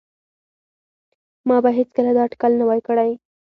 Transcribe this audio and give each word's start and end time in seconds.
ما 1.47 1.57
به 1.63 1.69
هیڅکله 1.79 2.11
دا 2.17 2.21
اټکل 2.27 2.51
نه 2.59 2.65
وای 2.67 2.81
کړی 2.87 3.11